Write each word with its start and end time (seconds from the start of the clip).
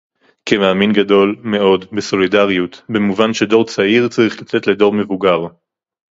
כמאמין 0.45 0.91
גדול 0.93 1.35
מאוד 1.43 1.85
בסולידריות 1.91 2.81
במובן 2.89 3.33
שדור 3.33 3.65
צעיר 3.65 4.07
צריך 4.07 4.41
לתת 4.41 4.67
לדור 4.67 4.93
מבוגר 4.93 5.39